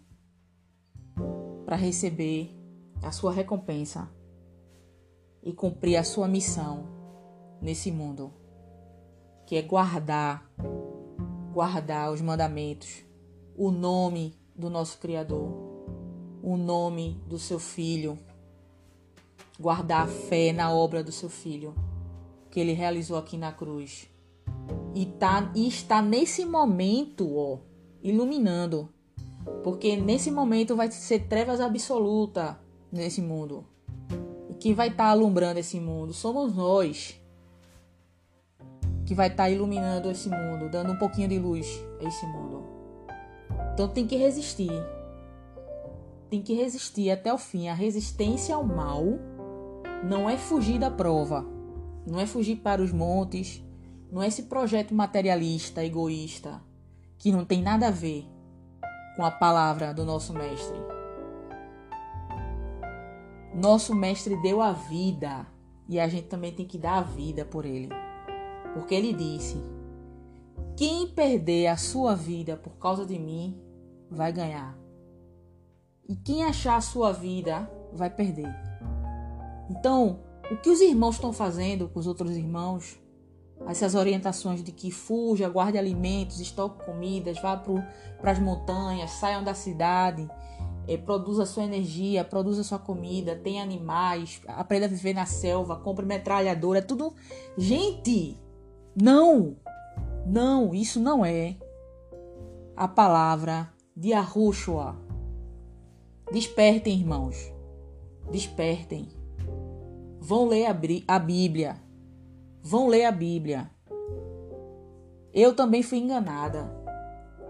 para 1.66 1.76
receber 1.76 2.58
a 3.04 3.12
sua 3.12 3.34
recompensa 3.34 4.10
e 5.44 5.52
cumprir 5.52 5.98
a 5.98 6.04
sua 6.06 6.30
missão 6.30 6.88
nesse 7.62 7.92
mundo, 7.92 8.32
que 9.46 9.58
é 9.58 9.62
guardar, 9.62 10.50
guardar 11.52 12.14
os 12.14 12.22
mandamentos, 12.22 13.09
o 13.60 13.72
nome 13.72 14.34
do 14.56 14.70
nosso 14.70 14.98
Criador, 15.00 15.52
o 16.42 16.56
nome 16.56 17.22
do 17.28 17.38
seu 17.38 17.60
Filho, 17.60 18.18
guardar 19.60 20.06
a 20.06 20.08
fé 20.08 20.54
na 20.54 20.72
obra 20.74 21.04
do 21.04 21.12
seu 21.12 21.30
Filho 21.30 21.76
que 22.50 22.58
ele 22.58 22.72
realizou 22.72 23.18
aqui 23.18 23.38
na 23.38 23.52
cruz. 23.52 24.10
E, 24.96 25.06
tá, 25.06 25.52
e 25.54 25.68
está 25.68 26.02
nesse 26.02 26.46
momento, 26.46 27.36
ó, 27.36 27.58
iluminando. 28.02 28.88
Porque 29.62 29.98
nesse 29.98 30.32
momento 30.32 30.74
vai 30.74 30.90
ser 30.90 31.28
trevas 31.28 31.60
absoluta 31.60 32.58
nesse 32.90 33.22
mundo. 33.22 33.66
E 34.64 34.74
vai 34.74 34.88
estar 34.88 35.04
tá 35.06 35.10
alumbrando 35.10 35.60
esse 35.60 35.80
mundo 35.82 36.14
somos 36.14 36.56
nós. 36.56 37.20
Que 39.06 39.14
vai 39.14 39.28
estar 39.28 39.44
tá 39.44 39.50
iluminando 39.50 40.10
esse 40.10 40.30
mundo, 40.30 40.70
dando 40.70 40.94
um 40.94 40.98
pouquinho 40.98 41.28
de 41.28 41.38
luz 41.38 41.68
a 42.00 42.08
esse 42.08 42.26
mundo. 42.26 42.59
Então 43.80 43.88
tem 43.88 44.06
que 44.06 44.18
resistir. 44.18 44.74
Tem 46.30 46.42
que 46.42 46.54
resistir 46.54 47.10
até 47.12 47.34
o 47.34 47.38
fim. 47.38 47.70
A 47.70 47.74
resistência 47.74 48.54
ao 48.54 48.62
mal 48.62 49.06
não 50.04 50.30
é 50.30 50.36
fugir 50.38 50.78
da 50.78 50.92
prova, 50.92 51.46
não 52.06 52.20
é 52.20 52.26
fugir 52.26 52.58
para 52.58 52.82
os 52.82 52.92
montes, 52.92 53.64
não 54.12 54.22
é 54.22 54.28
esse 54.28 54.44
projeto 54.44 54.94
materialista, 54.94 55.82
egoísta, 55.82 56.62
que 57.18 57.32
não 57.32 57.46
tem 57.46 57.62
nada 57.62 57.88
a 57.88 57.90
ver 57.90 58.28
com 59.16 59.24
a 59.24 59.32
palavra 59.32 59.94
do 59.94 60.04
nosso 60.04 60.34
mestre. 60.34 60.78
Nosso 63.56 63.96
mestre 63.96 64.36
deu 64.42 64.62
a 64.62 64.74
vida 64.74 65.48
e 65.88 66.02
a 66.02 66.10
gente 66.10 66.28
também 66.28 66.52
tem 66.52 66.66
que 66.66 66.78
dar 66.78 66.98
a 66.98 67.02
vida 67.02 67.46
por 67.46 67.64
ele. 67.66 67.88
Porque 68.74 68.94
ele 68.94 69.14
disse: 69.14 69.56
Quem 70.76 71.08
perder 71.08 71.68
a 71.68 71.78
sua 71.78 72.14
vida 72.14 72.58
por 72.58 72.74
causa 72.74 73.06
de 73.06 73.18
mim 73.18 73.69
vai 74.10 74.32
ganhar. 74.32 74.78
E 76.08 76.16
quem 76.16 76.44
achar 76.44 76.78
a 76.78 76.82
sua 76.82 77.12
vida 77.12 77.70
vai 77.94 78.10
perder. 78.10 78.54
Então, 79.70 80.20
o 80.52 80.58
que 80.58 80.70
os 80.70 80.82
irmãos 80.82 81.16
estão 81.16 81.32
fazendo 81.32 81.88
com 81.88 82.00
os 82.00 82.08
outros 82.08 82.36
irmãos 82.36 83.00
essas 83.68 83.94
orientações 83.94 84.64
de 84.64 84.72
que 84.72 84.90
fuja, 84.90 85.50
guarde 85.50 85.78
alimentos, 85.78 86.40
estoque 86.40 86.86
comidas, 86.86 87.40
vá 87.42 87.58
para 87.58 88.32
as 88.32 88.40
montanhas, 88.40 89.12
saiam 89.12 89.44
da 89.44 89.54
cidade, 89.54 90.28
é, 90.88 90.98
produza 90.98 91.46
sua 91.46 91.64
energia, 91.64 92.24
produza 92.24 92.64
sua 92.64 92.80
comida, 92.80 93.36
tenha 93.36 93.62
animais, 93.62 94.42
aprenda 94.48 94.86
a 94.86 94.90
viver 94.90 95.14
na 95.14 95.26
selva, 95.26 95.76
compre 95.76 96.06
metralhadora, 96.06 96.80
é 96.80 96.82
tudo. 96.82 97.14
Gente, 97.58 98.40
não, 99.00 99.58
não, 100.26 100.74
isso 100.74 101.00
não 101.00 101.24
é 101.24 101.58
a 102.76 102.88
palavra 102.88 103.72
de 104.00 104.14
Arrushua. 104.14 104.96
Despertem, 106.32 106.98
irmãos, 106.98 107.36
despertem. 108.32 109.10
Vão 110.20 110.48
ler 110.48 110.68
a 111.08 111.20
Bíblia 111.20 111.90
vão 112.62 112.88
ler 112.88 113.06
a 113.06 113.12
Bíblia. 113.12 113.70
Eu 115.34 115.56
também 115.56 115.84
fui 115.84 115.98
enganada. 115.98 116.70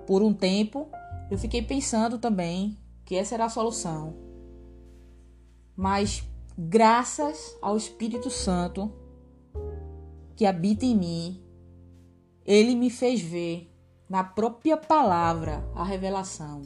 Por 0.06 0.22
um 0.22 0.34
tempo, 0.34 0.88
eu 1.30 1.38
fiquei 1.38 1.62
pensando 1.62 2.18
também 2.18 2.78
que 3.06 3.16
essa 3.16 3.36
era 3.36 3.46
a 3.46 3.50
solução. 3.50 4.16
Mas, 5.76 6.24
graças 6.58 7.58
ao 7.62 7.78
Espírito 7.78 8.30
Santo 8.30 8.92
que 10.36 10.46
habita 10.46 10.86
em 10.86 10.96
mim, 10.96 11.44
ele 12.46 12.76
me 12.76 12.90
fez 12.90 13.22
ver 13.22 13.68
na 14.10 14.24
própria 14.24 14.76
palavra 14.76 15.63
a 15.76 15.84
revelação. 15.84 16.63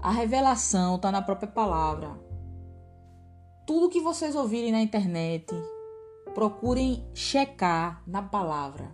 A 0.00 0.10
revelação 0.10 0.96
está 0.96 1.12
na 1.12 1.20
própria 1.20 1.48
palavra. 1.48 2.18
Tudo 3.66 3.90
que 3.90 4.00
vocês 4.00 4.34
ouvirem 4.34 4.72
na 4.72 4.80
internet, 4.80 5.54
procurem 6.34 7.06
checar 7.14 8.02
na 8.06 8.22
palavra. 8.22 8.92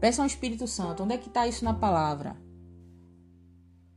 Peçam 0.00 0.24
ao 0.24 0.26
Espírito 0.26 0.66
Santo, 0.66 1.02
onde 1.04 1.14
é 1.14 1.18
que 1.18 1.28
está 1.28 1.46
isso 1.46 1.64
na 1.64 1.74
palavra? 1.74 2.36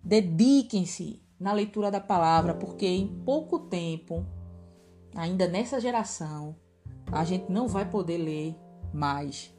Dediquem-se 0.04 1.24
na 1.40 1.54
leitura 1.54 1.92
da 1.92 2.00
palavra, 2.00 2.54
porque 2.54 2.88
em 2.88 3.08
pouco 3.24 3.60
tempo, 3.60 4.26
ainda 5.16 5.48
nessa 5.48 5.80
geração, 5.80 6.56
a 7.12 7.24
gente 7.24 7.52
não 7.52 7.68
vai 7.68 7.88
poder 7.88 8.18
ler 8.18 8.56
mais 8.94 9.54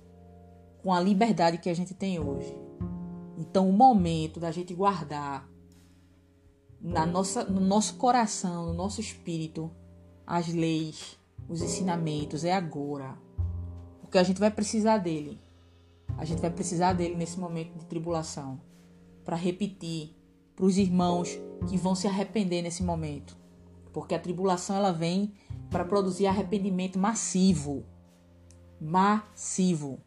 com 0.82 0.92
a 0.92 1.00
liberdade 1.00 1.58
que 1.58 1.70
a 1.70 1.74
gente 1.74 1.94
tem 1.94 2.18
hoje. 2.18 2.54
Então, 3.38 3.68
o 3.68 3.72
momento 3.72 4.38
da 4.38 4.50
gente 4.50 4.74
guardar 4.74 5.48
na 6.80 7.06
nossa, 7.06 7.44
no 7.44 7.60
nosso 7.60 7.94
coração, 7.94 8.66
no 8.66 8.74
nosso 8.74 9.00
espírito, 9.00 9.70
as 10.26 10.48
leis 10.48 11.18
os 11.48 11.62
ensinamentos, 11.62 12.44
é 12.44 12.52
agora. 12.52 13.16
Porque 14.00 14.18
a 14.18 14.22
gente 14.22 14.40
vai 14.40 14.50
precisar 14.50 14.98
dele. 14.98 15.40
A 16.16 16.24
gente 16.24 16.40
vai 16.40 16.50
precisar 16.50 16.92
dele 16.92 17.14
nesse 17.14 17.38
momento 17.38 17.78
de 17.78 17.84
tribulação. 17.86 18.60
Para 19.24 19.36
repetir 19.36 20.16
para 20.54 20.64
os 20.64 20.76
irmãos 20.76 21.38
que 21.68 21.76
vão 21.76 21.94
se 21.94 22.06
arrepender 22.06 22.62
nesse 22.62 22.82
momento. 22.82 23.36
Porque 23.92 24.14
a 24.14 24.18
tribulação 24.18 24.76
ela 24.76 24.92
vem 24.92 25.32
para 25.70 25.84
produzir 25.84 26.26
arrependimento 26.26 26.98
massivo. 26.98 27.84
Massivo. 28.80 30.00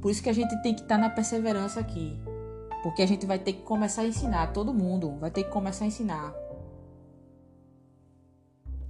Por 0.00 0.10
isso 0.10 0.22
que 0.22 0.28
a 0.28 0.34
gente 0.34 0.54
tem 0.62 0.74
que 0.74 0.82
estar 0.82 0.96
tá 0.96 1.00
na 1.00 1.10
perseverança 1.10 1.80
aqui. 1.80 2.18
Porque 2.82 3.02
a 3.02 3.06
gente 3.06 3.26
vai 3.26 3.38
ter 3.38 3.54
que 3.54 3.62
começar 3.62 4.02
a 4.02 4.06
ensinar, 4.06 4.52
todo 4.52 4.72
mundo 4.72 5.16
vai 5.18 5.30
ter 5.30 5.44
que 5.44 5.50
começar 5.50 5.84
a 5.84 5.88
ensinar. 5.88 6.34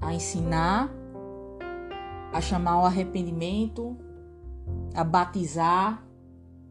A 0.01 0.13
ensinar 0.13 0.91
a 2.37 2.41
chamar 2.41 2.73
ao 2.73 2.85
arrependimento, 2.85 3.97
a 4.95 5.03
batizar, 5.03 6.05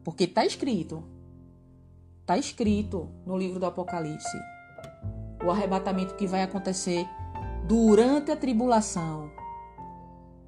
porque 0.04 0.26
está 0.26 0.46
escrito. 0.46 1.04
Está 2.22 2.38
escrito 2.38 3.10
no 3.26 3.36
livro 3.36 3.60
do 3.60 3.66
Apocalipse. 3.66 4.38
O 5.44 5.50
arrebatamento 5.50 6.16
que 6.16 6.28
vai 6.28 6.44
acontecer 6.44 7.08
durante 7.68 8.32
a 8.32 8.36
tribulação. 8.36 9.32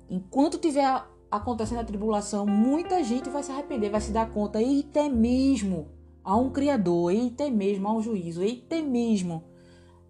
Enquanto 0.08 0.60
tiver 0.60 1.04
acontecendo 1.30 1.80
a 1.80 1.84
tribulação, 1.84 2.46
muita 2.46 3.04
gente 3.04 3.30
vai 3.30 3.44
se 3.44 3.52
arrepender, 3.52 3.90
vai 3.90 4.02
se 4.02 4.12
dar 4.12 4.30
conta, 4.30 4.62
eita 4.62 5.10
mesmo, 5.10 5.90
há 6.24 6.36
um 6.36 6.50
Criador, 6.50 7.12
eita 7.12 7.50
mesmo, 7.50 7.88
há 7.88 7.94
um 7.94 8.02
juízo, 8.02 8.42
eita 8.42 8.82
mesmo. 8.82 9.44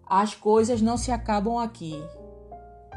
As 0.06 0.34
coisas 0.34 0.80
não 0.80 0.96
se 0.96 1.10
acabam 1.10 1.58
aqui. 1.58 1.94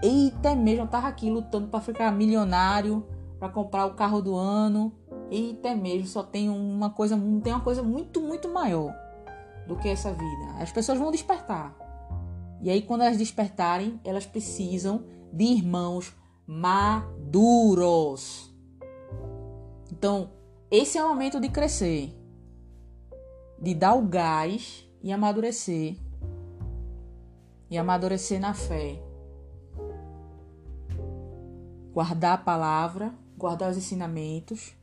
Eita 0.01 0.55
mesmo, 0.55 0.83
eu 0.83 0.87
tava 0.87 1.07
aqui 1.07 1.29
lutando 1.29 1.67
para 1.67 1.81
ficar 1.81 2.11
milionário, 2.11 3.05
para 3.37 3.49
comprar 3.49 3.85
o 3.85 3.95
carro 3.95 4.21
do 4.21 4.35
ano. 4.35 4.93
Eita 5.29 5.75
mesmo, 5.75 6.07
só 6.07 6.23
tem 6.23 6.49
uma 6.49 6.89
coisa, 6.89 7.17
tem 7.43 7.53
uma 7.53 7.61
coisa 7.61 7.83
muito, 7.83 8.21
muito 8.21 8.49
maior 8.49 8.93
do 9.67 9.75
que 9.75 9.89
essa 9.89 10.11
vida. 10.11 10.53
As 10.59 10.71
pessoas 10.71 10.97
vão 10.97 11.11
despertar. 11.11 11.75
E 12.61 12.69
aí, 12.69 12.81
quando 12.81 13.01
elas 13.01 13.17
despertarem, 13.17 13.99
elas 14.03 14.25
precisam 14.25 15.03
de 15.33 15.45
irmãos 15.45 16.15
maduros. 16.45 17.20
Então, 19.89 20.31
esse 20.69 20.97
é 20.97 21.03
o 21.03 21.07
momento 21.07 21.39
de 21.39 21.47
crescer, 21.47 22.13
de 23.57 23.73
dar 23.73 23.93
o 23.93 24.01
gás 24.01 24.85
e 25.01 25.13
amadurecer. 25.13 25.95
E 27.69 27.77
amadurecer 27.77 28.37
na 28.37 28.53
fé. 28.53 29.01
Guardar 31.93 32.33
a 32.33 32.37
palavra, 32.37 33.13
guardar 33.37 33.71
os 33.71 33.77
ensinamentos 33.77 34.75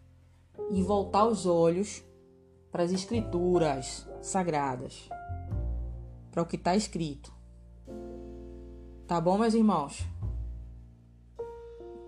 e 0.71 0.83
voltar 0.83 1.27
os 1.27 1.45
olhos 1.45 2.03
para 2.73 2.83
as 2.83 2.93
escrituras 2.93 4.09
sagradas, 4.23 5.09
para 6.31 6.43
o 6.43 6.47
que 6.47 6.57
está 6.57 6.75
escrito. 6.75 7.31
Tá 9.07 9.21
bom, 9.21 9.37
meus 9.37 9.53
irmãos? 9.53 10.07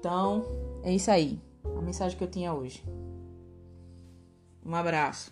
Então, 0.00 0.46
é 0.82 0.94
isso 0.94 1.10
aí. 1.10 1.38
A 1.76 1.82
mensagem 1.82 2.16
que 2.16 2.24
eu 2.24 2.30
tinha 2.30 2.54
hoje. 2.54 2.82
Um 4.64 4.74
abraço. 4.74 5.30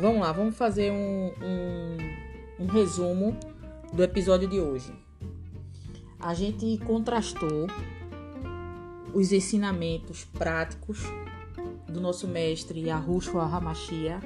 Vamos 0.00 0.20
lá, 0.22 0.32
vamos 0.32 0.56
fazer 0.56 0.90
um, 0.90 1.30
um, 1.42 2.64
um 2.64 2.66
resumo 2.68 3.36
do 3.92 4.02
episódio 4.02 4.48
de 4.48 4.58
hoje. 4.58 5.09
A 6.20 6.34
gente 6.34 6.76
contrastou 6.84 7.66
os 9.14 9.32
ensinamentos 9.32 10.24
práticos 10.24 11.02
do 11.88 12.00
nosso 12.00 12.28
mestre 12.28 12.80
Yahushua 12.80 13.42
Hamashia 13.44 14.20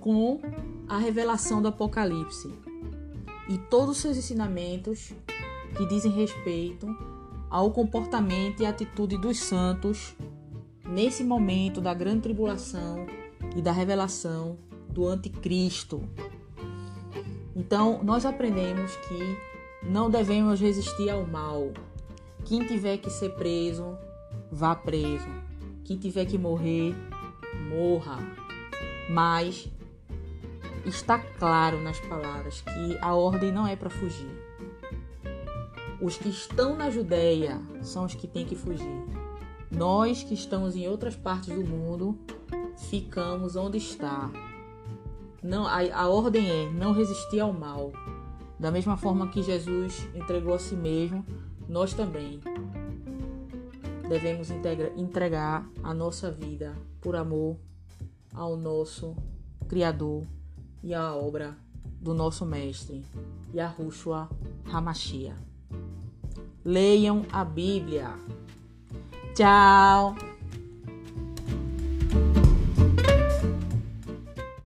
com 0.00 0.40
a 0.88 0.98
revelação 0.98 1.62
do 1.62 1.68
Apocalipse 1.68 2.52
e 3.48 3.58
todos 3.58 3.96
os 3.96 3.98
seus 3.98 4.16
ensinamentos 4.16 5.12
que 5.76 5.86
dizem 5.86 6.10
respeito 6.10 6.86
ao 7.48 7.70
comportamento 7.70 8.62
e 8.62 8.66
atitude 8.66 9.16
dos 9.16 9.38
santos 9.38 10.16
nesse 10.88 11.22
momento 11.22 11.80
da 11.80 11.94
grande 11.94 12.22
tribulação 12.22 13.06
e 13.54 13.62
da 13.62 13.72
revelação 13.72 14.58
do 14.88 15.06
anticristo. 15.06 16.02
Então, 17.54 18.02
nós 18.02 18.26
aprendemos 18.26 18.94
que 18.96 19.55
não 19.88 20.10
devemos 20.10 20.60
resistir 20.60 21.08
ao 21.08 21.26
mal. 21.26 21.72
Quem 22.44 22.66
tiver 22.66 22.98
que 22.98 23.10
ser 23.10 23.30
preso, 23.30 23.96
vá 24.50 24.74
preso. 24.74 25.28
Quem 25.84 25.96
tiver 25.96 26.26
que 26.26 26.36
morrer, 26.36 26.94
morra. 27.68 28.18
Mas 29.08 29.68
está 30.84 31.18
claro 31.18 31.80
nas 31.80 31.98
palavras 32.00 32.60
que 32.60 32.98
a 33.00 33.14
ordem 33.14 33.52
não 33.52 33.66
é 33.66 33.76
para 33.76 33.90
fugir. 33.90 34.30
Os 36.00 36.16
que 36.16 36.28
estão 36.28 36.76
na 36.76 36.90
Judéia 36.90 37.60
são 37.82 38.04
os 38.04 38.14
que 38.14 38.26
têm 38.26 38.44
que 38.44 38.54
fugir. 38.54 39.04
Nós 39.70 40.22
que 40.22 40.34
estamos 40.34 40.76
em 40.76 40.88
outras 40.88 41.16
partes 41.16 41.54
do 41.54 41.64
mundo 41.64 42.18
ficamos 42.90 43.56
onde 43.56 43.78
está. 43.78 44.30
Não, 45.42 45.66
a, 45.66 45.78
a 45.94 46.08
ordem 46.08 46.48
é 46.48 46.70
não 46.70 46.92
resistir 46.92 47.40
ao 47.40 47.52
mal. 47.52 47.92
Da 48.58 48.70
mesma 48.70 48.96
forma 48.96 49.28
que 49.28 49.42
Jesus 49.42 50.08
entregou 50.14 50.54
a 50.54 50.58
si 50.58 50.74
mesmo, 50.74 51.24
nós 51.68 51.92
também 51.92 52.40
devemos 54.08 54.48
entregar 54.96 55.68
a 55.82 55.92
nossa 55.92 56.30
vida 56.30 56.74
por 57.00 57.16
amor 57.16 57.56
ao 58.32 58.56
nosso 58.56 59.16
Criador 59.68 60.22
e 60.82 60.94
à 60.94 61.14
obra 61.14 61.56
do 62.00 62.14
nosso 62.14 62.46
Mestre, 62.46 63.04
Yahushua 63.52 64.28
Hamashia. 64.72 65.36
Leiam 66.64 67.24
a 67.32 67.44
Bíblia. 67.44 68.10
Tchau! 69.34 70.35